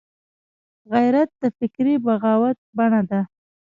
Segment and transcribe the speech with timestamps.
[0.91, 3.21] غیرت د فکري بغاوت بڼه ده